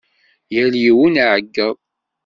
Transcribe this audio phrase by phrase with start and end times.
[0.53, 1.77] Yal yiwen iɛeggeḍ.